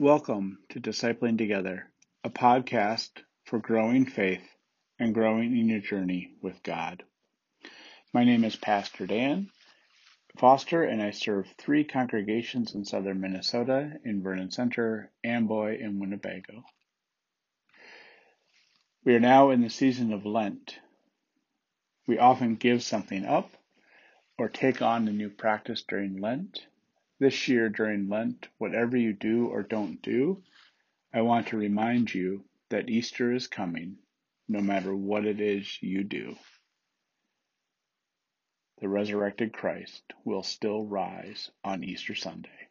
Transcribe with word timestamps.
Welcome 0.00 0.60
to 0.68 0.80
Discipling 0.80 1.38
Together, 1.38 1.90
a 2.22 2.30
podcast 2.30 3.10
for 3.46 3.58
growing 3.58 4.06
faith 4.06 4.48
and 4.96 5.12
growing 5.12 5.58
in 5.58 5.68
your 5.68 5.80
journey 5.80 6.34
with 6.40 6.62
God. 6.62 7.02
My 8.14 8.22
name 8.22 8.44
is 8.44 8.54
Pastor 8.54 9.08
Dan 9.08 9.50
Foster, 10.36 10.84
and 10.84 11.02
I 11.02 11.10
serve 11.10 11.52
three 11.58 11.82
congregations 11.82 12.76
in 12.76 12.84
southern 12.84 13.20
Minnesota 13.20 13.98
in 14.04 14.22
Vernon 14.22 14.52
Center, 14.52 15.10
Amboy, 15.24 15.82
and 15.82 16.00
Winnebago. 16.00 16.62
We 19.04 19.16
are 19.16 19.20
now 19.20 19.50
in 19.50 19.62
the 19.62 19.68
season 19.68 20.12
of 20.12 20.24
Lent. 20.24 20.78
We 22.06 22.18
often 22.18 22.54
give 22.54 22.84
something 22.84 23.24
up 23.24 23.50
or 24.38 24.48
take 24.48 24.80
on 24.80 25.08
a 25.08 25.12
new 25.12 25.28
practice 25.28 25.82
during 25.82 26.20
Lent. 26.20 26.68
This 27.20 27.48
year 27.48 27.68
during 27.68 28.08
Lent, 28.08 28.46
whatever 28.58 28.96
you 28.96 29.12
do 29.12 29.48
or 29.48 29.64
don't 29.64 30.00
do, 30.02 30.44
I 31.12 31.22
want 31.22 31.48
to 31.48 31.56
remind 31.56 32.14
you 32.14 32.44
that 32.68 32.88
Easter 32.88 33.32
is 33.32 33.48
coming, 33.48 33.96
no 34.46 34.60
matter 34.60 34.94
what 34.94 35.24
it 35.24 35.40
is 35.40 35.82
you 35.82 36.04
do. 36.04 36.36
The 38.80 38.88
resurrected 38.88 39.52
Christ 39.52 40.02
will 40.24 40.44
still 40.44 40.84
rise 40.84 41.50
on 41.64 41.82
Easter 41.82 42.14
Sunday. 42.14 42.68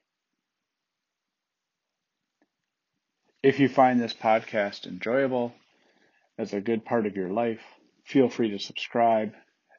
If 3.43 3.59
you 3.59 3.67
find 3.67 3.99
this 3.99 4.13
podcast 4.13 4.87
enjoyable, 4.87 5.53
as 6.37 6.53
a 6.53 6.61
good 6.61 6.85
part 6.85 7.05
of 7.05 7.17
your 7.17 7.29
life, 7.29 7.63
feel 8.05 8.29
free 8.29 8.51
to 8.51 8.59
subscribe. 8.59 9.33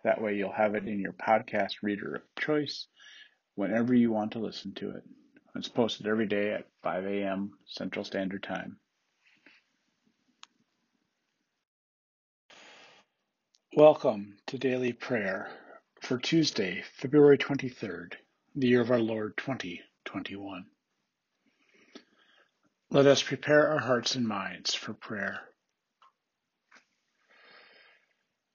That 0.05 0.21
way 0.21 0.37
you'll 0.37 0.53
have 0.53 0.75
it 0.75 0.87
in 0.87 1.01
your 1.01 1.15
podcast 1.15 1.83
reader 1.83 2.17
of 2.17 2.23
choice 2.39 2.87
whenever 3.59 3.93
you 3.93 4.13
want 4.13 4.31
to 4.31 4.39
listen 4.39 4.73
to 4.73 4.89
it. 4.91 5.03
It's 5.57 5.67
posted 5.67 6.07
every 6.07 6.29
day 6.29 6.53
at 6.53 6.69
5 6.85 7.07
a.m. 7.07 7.51
Central 7.67 8.05
Standard 8.05 8.45
Time. 8.45 8.77
Welcome 13.75 14.37
to 14.47 14.59
Daily 14.59 14.93
Prayer 14.93 15.51
for 16.01 16.19
Tuesday, 16.19 16.85
February 16.99 17.37
23rd, 17.37 18.13
the 18.55 18.69
year 18.69 18.81
of 18.81 18.93
our 18.93 19.01
Lord 19.01 19.37
2021. 19.37 20.65
Let 22.93 23.07
us 23.07 23.25
prepare 23.25 23.73
our 23.73 23.81
hearts 23.81 24.15
and 24.15 24.29
minds 24.29 24.73
for 24.73 24.95
prayer. 24.95 25.41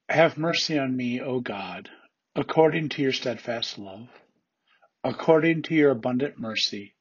Have 0.07 0.37
mercy 0.37 0.79
on 0.79 0.95
me, 0.95 1.19
O 1.19 1.41
God, 1.41 1.89
according 2.37 2.87
to 2.87 3.01
your 3.01 3.11
steadfast 3.11 3.77
love 3.77 4.07
According 5.05 5.63
to 5.63 5.75
your 5.75 5.91
abundant 5.91 6.39
mercy, 6.39 6.95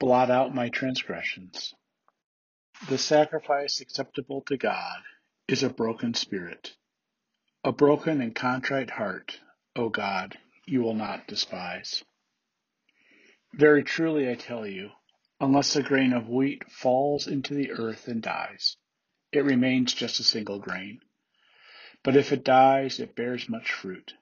blot 0.00 0.32
out 0.32 0.52
my 0.52 0.68
transgressions. 0.68 1.74
The 2.88 2.98
sacrifice 2.98 3.80
acceptable 3.80 4.40
to 4.46 4.56
God 4.56 5.02
is 5.46 5.62
a 5.62 5.70
broken 5.70 6.14
spirit. 6.14 6.74
A 7.62 7.70
broken 7.70 8.20
and 8.20 8.34
contrite 8.34 8.90
heart, 8.90 9.38
O 9.76 9.90
God, 9.90 10.38
you 10.66 10.82
will 10.82 10.94
not 10.94 11.28
despise. 11.28 12.02
Very 13.52 13.84
truly 13.84 14.28
I 14.28 14.34
tell 14.34 14.66
you, 14.66 14.90
unless 15.40 15.76
a 15.76 15.84
grain 15.84 16.12
of 16.12 16.28
wheat 16.28 16.68
falls 16.68 17.28
into 17.28 17.54
the 17.54 17.70
earth 17.70 18.08
and 18.08 18.20
dies, 18.20 18.76
it 19.30 19.44
remains 19.44 19.94
just 19.94 20.18
a 20.18 20.24
single 20.24 20.58
grain. 20.58 21.00
But 22.02 22.16
if 22.16 22.32
it 22.32 22.42
dies, 22.42 22.98
it 22.98 23.14
bears 23.14 23.48
much 23.48 23.70
fruit. 23.70 24.14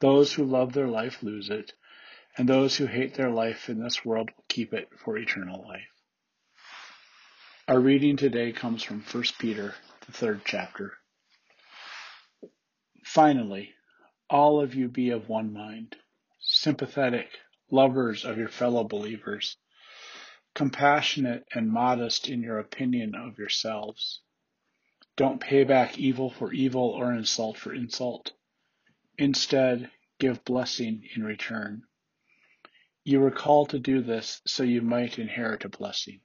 Those 0.00 0.32
who 0.32 0.44
love 0.44 0.72
their 0.72 0.88
life 0.88 1.22
lose 1.22 1.50
it, 1.50 1.72
and 2.36 2.48
those 2.48 2.76
who 2.76 2.86
hate 2.86 3.14
their 3.14 3.30
life 3.30 3.68
in 3.68 3.82
this 3.82 4.04
world 4.04 4.30
will 4.36 4.44
keep 4.48 4.74
it 4.74 4.88
for 4.98 5.16
eternal 5.16 5.64
life. 5.66 5.88
Our 7.68 7.80
reading 7.80 8.16
today 8.16 8.52
comes 8.52 8.82
from 8.82 9.02
1 9.02 9.24
Peter, 9.38 9.74
the 10.06 10.12
third 10.12 10.42
chapter. 10.44 10.92
Finally, 13.04 13.72
all 14.28 14.60
of 14.60 14.74
you 14.74 14.88
be 14.88 15.10
of 15.10 15.28
one 15.28 15.52
mind, 15.52 15.96
sympathetic, 16.40 17.28
lovers 17.70 18.24
of 18.24 18.38
your 18.38 18.48
fellow 18.48 18.84
believers, 18.84 19.56
compassionate 20.54 21.44
and 21.54 21.70
modest 21.70 22.28
in 22.28 22.42
your 22.42 22.58
opinion 22.58 23.14
of 23.14 23.38
yourselves. 23.38 24.20
Don't 25.16 25.40
pay 25.40 25.64
back 25.64 25.98
evil 25.98 26.30
for 26.30 26.52
evil 26.52 26.90
or 26.90 27.12
insult 27.12 27.56
for 27.56 27.74
insult. 27.74 28.32
Instead, 29.18 29.90
give 30.18 30.44
blessing 30.44 31.08
in 31.14 31.24
return. 31.24 31.82
You 33.08 33.20
were 33.20 33.30
called 33.30 33.70
to 33.70 33.78
do 33.78 34.02
this 34.02 34.42
so 34.46 34.64
you 34.64 34.82
might 34.82 35.20
inherit 35.20 35.64
a 35.64 35.68
blessing. 35.68 36.22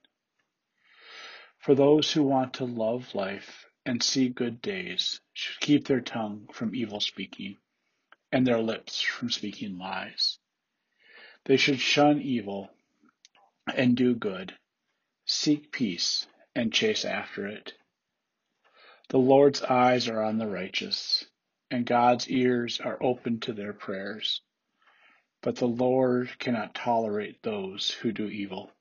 For 1.59 1.75
those 1.75 2.11
who 2.11 2.23
want 2.23 2.55
to 2.55 2.65
love 2.65 3.13
life 3.13 3.67
and 3.85 4.01
see 4.01 4.29
good 4.29 4.63
days 4.63 5.21
should 5.31 5.59
keep 5.59 5.85
their 5.85 6.01
tongue 6.01 6.47
from 6.51 6.73
evil 6.73 6.99
speaking 6.99 7.57
and 8.31 8.47
their 8.47 8.59
lips 8.59 8.99
from 8.99 9.29
speaking 9.29 9.77
lies. 9.77 10.39
They 11.45 11.55
should 11.55 11.79
shun 11.79 12.19
evil 12.19 12.71
and 13.71 13.95
do 13.95 14.15
good, 14.15 14.57
seek 15.25 15.71
peace 15.71 16.25
and 16.55 16.73
chase 16.73 17.05
after 17.05 17.45
it. 17.45 17.75
The 19.09 19.19
Lord's 19.19 19.61
eyes 19.61 20.07
are 20.07 20.23
on 20.23 20.39
the 20.39 20.47
righteous, 20.47 21.25
and 21.69 21.85
God's 21.85 22.27
ears 22.27 22.79
are 22.79 22.97
open 23.03 23.39
to 23.41 23.53
their 23.53 23.71
prayers. 23.71 24.41
But 25.41 25.55
the 25.55 25.67
Lord 25.67 26.37
cannot 26.39 26.75
tolerate 26.75 27.41
those 27.41 27.91
who 27.91 28.11
do 28.11 28.27
evil. 28.27 28.71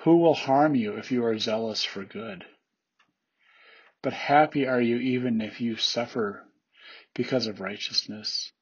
Who 0.00 0.18
will 0.18 0.34
harm 0.34 0.74
you 0.74 0.96
if 0.96 1.10
you 1.10 1.24
are 1.24 1.38
zealous 1.38 1.82
for 1.82 2.04
good? 2.04 2.44
But 4.02 4.12
happy 4.12 4.66
are 4.66 4.80
you 4.80 4.98
even 4.98 5.40
if 5.40 5.60
you 5.60 5.76
suffer 5.76 6.46
because 7.14 7.46
of 7.46 7.60
righteousness. 7.60 8.52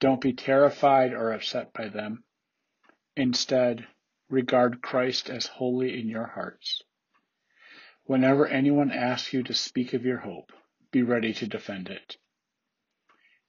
Don't 0.00 0.20
be 0.20 0.32
terrified 0.32 1.12
or 1.12 1.32
upset 1.32 1.74
by 1.74 1.88
them. 1.88 2.24
Instead, 3.14 3.86
regard 4.30 4.80
Christ 4.80 5.28
as 5.28 5.46
holy 5.46 6.00
in 6.00 6.08
your 6.08 6.26
hearts. 6.26 6.82
Whenever 8.04 8.48
anyone 8.48 8.90
asks 8.90 9.32
you 9.34 9.42
to 9.42 9.54
speak 9.54 9.92
of 9.92 10.04
your 10.04 10.18
hope, 10.18 10.52
be 10.90 11.02
ready 11.02 11.34
to 11.34 11.46
defend 11.46 11.88
it. 11.88 12.16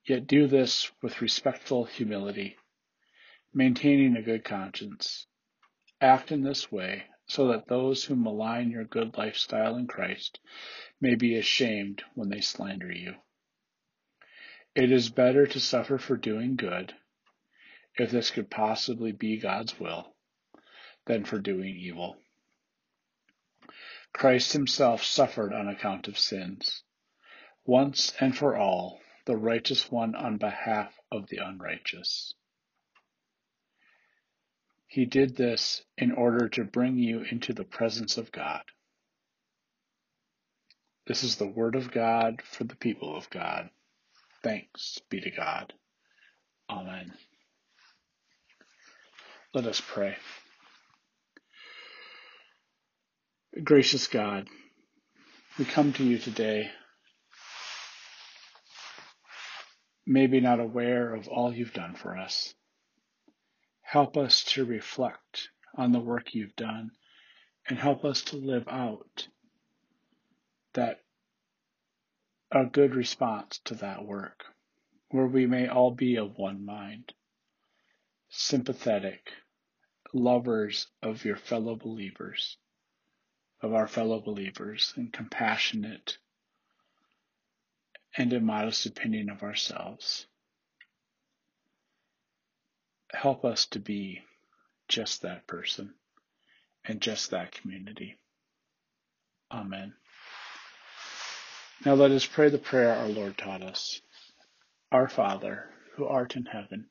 Yet 0.06 0.25
do 0.25 0.47
this 0.47 0.91
with 1.01 1.22
respectful 1.22 1.85
humility, 1.85 2.57
maintaining 3.53 4.16
a 4.16 4.23
good 4.23 4.44
conscience. 4.44 5.28
Act 6.00 6.31
in 6.31 6.41
this 6.41 6.72
way 6.72 7.03
so 7.28 7.50
that 7.50 7.67
those 7.67 8.03
who 8.03 8.16
malign 8.16 8.72
your 8.72 8.84
good 8.84 9.16
lifestyle 9.17 9.78
in 9.78 9.88
Christ 9.88 10.40
may 11.00 11.16
be 11.16 11.35
ashamed 11.35 12.03
when 12.16 12.29
they 12.29 12.41
slander 12.41 12.91
you. 12.91 13.16
It 14.73 14.91
is 14.91 15.09
better 15.09 15.45
to 15.45 15.59
suffer 15.59 15.97
for 15.97 16.17
doing 16.17 16.56
good, 16.56 16.95
if 17.95 18.09
this 18.09 18.31
could 18.31 18.50
possibly 18.50 19.11
be 19.11 19.38
God's 19.38 19.79
will, 19.79 20.16
than 21.06 21.25
for 21.25 21.40
doing 21.40 21.75
evil. 21.75 22.17
Christ 24.13 24.53
himself 24.53 25.03
suffered 25.03 25.53
on 25.53 25.67
account 25.67 26.07
of 26.07 26.17
sins, 26.17 26.84
once 27.66 28.13
and 28.19 28.35
for 28.35 28.57
all 28.57 29.00
the 29.26 29.38
righteous 29.38 29.92
one 29.92 30.16
on 30.16 30.38
behalf 30.38 30.94
of 31.12 31.28
the 31.30 31.38
unrighteous. 31.38 32.34
He 34.88 35.06
did 35.06 35.38
this 35.38 35.84
in 35.98 36.12
order 36.12 36.50
to 36.50 36.64
bring 36.64 36.98
you 36.98 37.22
into 37.22 37.54
the 37.54 37.64
presence 37.64 38.18
of 38.18 38.32
God. 38.32 38.64
This 41.08 41.24
is 41.24 41.38
the 41.38 41.48
word 41.48 41.76
of 41.76 41.92
God 41.92 42.42
for 42.42 42.64
the 42.64 42.76
people 42.76 43.16
of 43.16 43.30
God. 43.30 43.70
Thanks 44.44 45.00
be 45.09 45.22
to 45.22 45.32
God. 45.32 45.74
Amen. 46.70 47.14
Let 49.53 49.66
us 49.66 49.82
pray. 49.82 50.16
Gracious 53.64 54.08
God, 54.08 54.47
we 55.59 55.66
come 55.66 55.91
to 55.94 56.03
you 56.03 56.17
today 56.17 56.72
maybe 60.11 60.41
not 60.41 60.59
aware 60.59 61.16
of 61.16 61.29
all 61.29 61.53
you've 61.53 61.73
done 61.73 61.96
for 61.96 62.17
us. 62.17 62.53
Help 63.81 64.17
us 64.17 64.43
to 64.43 64.66
reflect 64.66 65.49
on 65.75 65.93
the 65.93 65.99
work 65.99 66.35
you've 66.35 66.55
done 66.55 66.91
and 67.67 67.79
help 67.79 68.03
us 68.03 68.22
to 68.22 68.35
live 68.35 68.67
out 68.67 69.28
that 70.73 71.02
a 72.52 72.66
good 72.66 72.93
response 72.93 73.59
to 73.63 73.75
that 73.75 74.03
work 74.03 74.43
where 75.09 75.28
we 75.28 75.46
may 75.46 75.67
all 75.67 75.91
be 75.91 76.17
of 76.17 76.37
one 76.37 76.66
mind, 76.66 77.14
sympathetic, 78.29 79.31
lovers 80.14 80.87
of 81.02 81.23
your 81.23 81.37
fellow 81.37 81.75
believers, 81.75 82.57
of 83.61 83.73
our 83.73 83.87
fellow 83.87 84.19
believers, 84.19 84.93
and 84.97 85.14
compassionate 85.14 86.17
and 88.17 88.34
a 88.34 88.40
modest 88.40 88.85
opinion 88.85 89.29
of 89.29 89.43
ourselves. 89.43 90.25
Help 93.13 93.46
us 93.46 93.66
to 93.67 93.79
be 93.79 94.22
just 94.87 95.22
that 95.22 95.47
person 95.47 95.93
and 96.85 97.02
just 97.02 97.31
that 97.31 97.52
community. 97.52 98.17
Amen. 99.52 99.93
Now 101.85 101.93
let 101.96 102.11
us 102.11 102.25
pray 102.25 102.49
the 102.49 102.58
prayer 102.58 102.93
our 102.93 103.08
Lord 103.08 103.37
taught 103.37 103.63
us. 103.63 104.02
Our 104.91 105.07
Father, 105.07 105.69
who 105.96 106.05
art 106.05 106.35
in 106.35 106.46
heaven, 106.46 106.87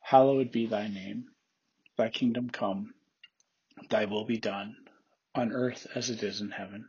hallowed 0.00 0.52
be 0.52 0.66
thy 0.66 0.88
name. 0.88 1.26
Thy 1.96 2.08
kingdom 2.08 2.48
come, 2.50 2.94
thy 3.90 4.04
will 4.04 4.24
be 4.24 4.38
done, 4.38 4.76
on 5.34 5.52
earth 5.52 5.86
as 5.94 6.10
it 6.10 6.22
is 6.22 6.40
in 6.40 6.50
heaven. 6.50 6.88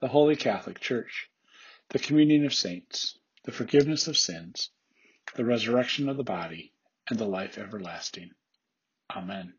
the 0.00 0.08
Holy 0.08 0.36
Catholic 0.36 0.80
Church, 0.80 1.30
the 1.90 1.98
communion 1.98 2.44
of 2.44 2.54
saints, 2.54 3.18
the 3.44 3.52
forgiveness 3.52 4.08
of 4.08 4.18
sins, 4.18 4.70
the 5.34 5.44
resurrection 5.44 6.08
of 6.08 6.16
the 6.16 6.24
body, 6.24 6.72
and 7.08 7.18
the 7.18 7.26
life 7.26 7.58
everlasting. 7.58 8.30
Amen. 9.14 9.54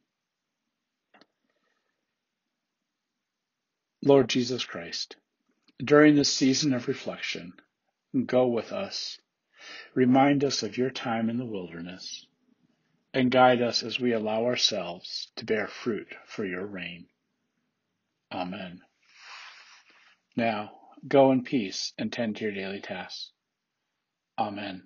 Lord 4.03 4.29
Jesus 4.29 4.63
Christ, 4.63 5.15
during 5.83 6.15
this 6.15 6.31
season 6.31 6.73
of 6.73 6.87
reflection, 6.87 7.53
go 8.25 8.47
with 8.47 8.71
us, 8.71 9.19
remind 9.95 10.43
us 10.43 10.63
of 10.63 10.77
your 10.77 10.91
time 10.91 11.29
in 11.29 11.37
the 11.37 11.45
wilderness, 11.45 12.25
and 13.13 13.31
guide 13.31 13.61
us 13.61 13.83
as 13.83 13.99
we 13.99 14.13
allow 14.13 14.45
ourselves 14.45 15.31
to 15.35 15.45
bear 15.45 15.67
fruit 15.67 16.07
for 16.25 16.45
your 16.45 16.65
reign. 16.65 17.07
Amen. 18.31 18.81
Now, 20.37 20.71
go 21.07 21.31
in 21.31 21.43
peace 21.43 21.93
and 21.97 22.13
tend 22.13 22.37
to 22.37 22.45
your 22.45 22.53
daily 22.53 22.79
tasks. 22.79 23.31
Amen. 24.39 24.83